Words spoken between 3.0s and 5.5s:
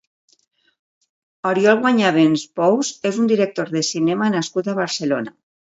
és un director de cinema nascut a Barcelona.